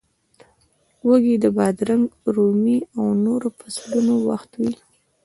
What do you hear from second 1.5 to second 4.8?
بادرنګ، رومي او نورو فصلونو وخت وي.